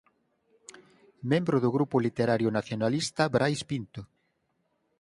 [1.31, 4.01] Membro do grupo literario nacionalista Brais Pinto.